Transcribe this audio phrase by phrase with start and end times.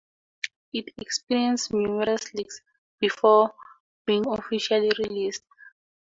[0.73, 2.59] It experienced numerous leaks
[2.99, 3.53] before
[4.07, 5.43] being officially released.